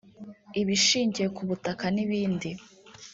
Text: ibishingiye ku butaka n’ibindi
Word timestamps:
ibishingiye 0.61 1.27
ku 1.35 1.41
butaka 1.49 1.85
n’ibindi 1.95 2.49